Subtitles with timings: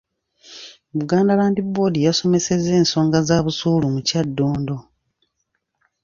[0.97, 4.75] Buganda Land Board yasomesezza ensonga za busuulu mu Kyaddondo.